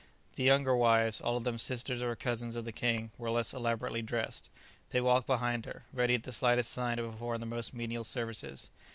[0.33, 4.01] The younger wives, all of them sisters or cousins of the king, were less elaborately
[4.01, 4.49] dressed.
[4.89, 8.71] They walked behind her, ready at the slightest sign to perform the most menial services.